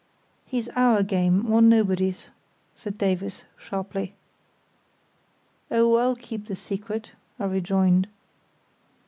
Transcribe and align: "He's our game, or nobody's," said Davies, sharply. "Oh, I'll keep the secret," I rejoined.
"He's 0.47 0.67
our 0.69 1.03
game, 1.03 1.53
or 1.53 1.61
nobody's," 1.61 2.29
said 2.73 2.97
Davies, 2.97 3.45
sharply. 3.55 4.15
"Oh, 5.69 5.93
I'll 5.97 6.15
keep 6.15 6.47
the 6.47 6.55
secret," 6.55 7.11
I 7.39 7.45
rejoined. 7.45 8.07